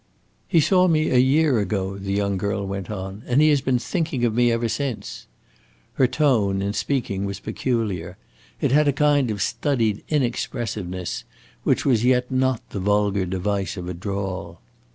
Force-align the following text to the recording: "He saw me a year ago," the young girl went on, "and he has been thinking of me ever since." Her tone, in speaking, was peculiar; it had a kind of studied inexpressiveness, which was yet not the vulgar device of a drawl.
"He 0.47 0.59
saw 0.59 0.87
me 0.87 1.11
a 1.11 1.19
year 1.19 1.59
ago," 1.59 1.95
the 1.95 2.11
young 2.11 2.35
girl 2.35 2.65
went 2.65 2.89
on, 2.89 3.21
"and 3.27 3.39
he 3.39 3.49
has 3.49 3.61
been 3.61 3.77
thinking 3.77 4.25
of 4.25 4.33
me 4.33 4.51
ever 4.51 4.67
since." 4.67 5.27
Her 5.93 6.07
tone, 6.07 6.59
in 6.59 6.73
speaking, 6.73 7.23
was 7.25 7.39
peculiar; 7.39 8.17
it 8.59 8.71
had 8.71 8.87
a 8.87 8.93
kind 8.93 9.29
of 9.29 9.43
studied 9.43 10.03
inexpressiveness, 10.09 11.23
which 11.63 11.85
was 11.85 12.03
yet 12.03 12.31
not 12.31 12.67
the 12.71 12.79
vulgar 12.79 13.27
device 13.27 13.77
of 13.77 13.87
a 13.87 13.93
drawl. 13.93 14.59